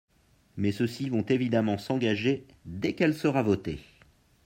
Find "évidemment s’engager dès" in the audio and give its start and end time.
1.21-2.93